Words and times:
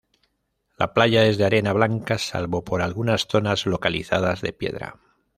La 0.79 0.93
playa 0.95 1.25
es 1.27 1.37
de 1.37 1.45
arena 1.45 1.73
blanca, 1.73 2.17
salvo 2.17 2.63
por 2.63 2.81
algunas 2.81 3.27
zonas 3.27 3.67
localizadas 3.67 4.41
de 4.41 4.51
piedra. 4.51 4.97